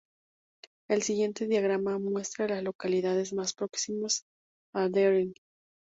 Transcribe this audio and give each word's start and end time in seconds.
El 0.89 1.03
siguiente 1.03 1.45
diagrama 1.45 1.99
muestra 1.99 2.45
a 2.45 2.47
las 2.47 2.63
localidades 2.63 3.33
más 3.33 3.53
próximas 3.53 4.23
a 4.73 4.89
Deering. 4.89 5.35